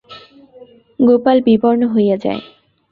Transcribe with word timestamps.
গোপাল 0.99 1.37
বিবর্ণ 1.47 1.81
হইয়া 1.93 2.17
যায়। 2.17 2.41